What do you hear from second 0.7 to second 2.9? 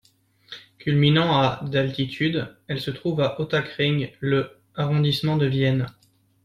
Culminant à d'altitude, elle se